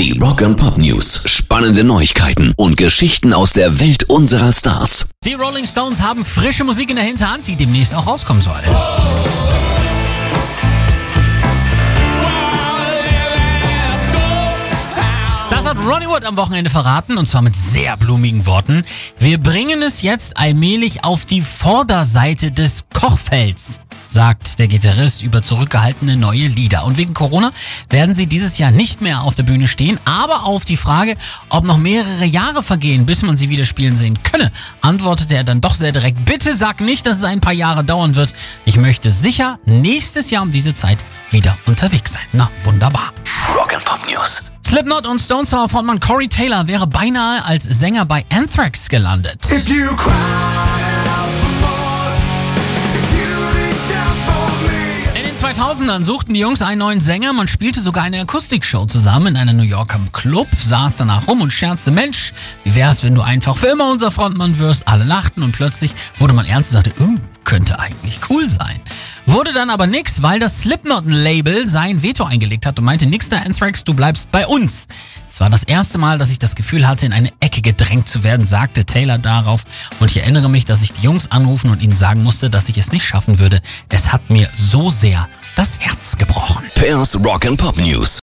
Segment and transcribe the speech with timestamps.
[0.00, 1.24] Die Rock and Pop News.
[1.26, 5.10] Spannende Neuigkeiten und Geschichten aus der Welt unserer Stars.
[5.26, 8.62] Die Rolling Stones haben frische Musik in der Hinterhand, die demnächst auch rauskommen soll.
[15.50, 18.84] Das hat Ronnie Wood am Wochenende verraten und zwar mit sehr blumigen Worten.
[19.18, 23.80] Wir bringen es jetzt allmählich auf die Vorderseite des Kochfelds
[24.10, 26.84] sagt der Gitarrist über zurückgehaltene neue Lieder.
[26.84, 27.52] Und wegen Corona
[27.88, 31.16] werden sie dieses Jahr nicht mehr auf der Bühne stehen, aber auf die Frage,
[31.48, 35.60] ob noch mehrere Jahre vergehen, bis man sie wieder spielen sehen könne, antwortete er dann
[35.60, 38.34] doch sehr direkt, bitte sag nicht, dass es ein paar Jahre dauern wird.
[38.64, 42.22] Ich möchte sicher nächstes Jahr um diese Zeit wieder unterwegs sein.
[42.32, 43.12] Na, wunderbar.
[43.54, 44.50] Rock'n'Pop News.
[44.66, 49.40] Slipknot und Stone Sour Frontmann Corey Taylor wäre beinahe als Sänger bei Anthrax gelandet.
[49.50, 50.79] If you cry
[55.50, 57.32] 2000ern suchten die Jungs einen neuen Sänger.
[57.32, 61.52] Man spielte sogar eine Akustikshow zusammen in einem New Yorker Club, saß danach rum und
[61.52, 62.32] scherzte, Mensch,
[62.62, 64.86] wie wär's, wenn du einfach für immer unser Frontmann wirst?
[64.86, 67.18] Alle lachten und plötzlich wurde man ernst und sagte, "Oh,
[67.50, 68.80] könnte eigentlich cool sein.
[69.26, 73.38] Wurde dann aber nix, weil das Slipknot-Label sein Veto eingelegt hat und meinte, nix da
[73.38, 74.86] Anthrax, du bleibst bei uns.
[75.28, 78.22] Es war das erste Mal, dass ich das Gefühl hatte, in eine Ecke gedrängt zu
[78.22, 79.64] werden, sagte Taylor darauf.
[79.98, 82.78] Und ich erinnere mich, dass ich die Jungs anrufen und ihnen sagen musste, dass ich
[82.78, 83.60] es nicht schaffen würde.
[83.88, 86.66] Es hat mir so sehr das Herz gebrochen.
[86.74, 88.18] Pairs Rock'n'Pop News.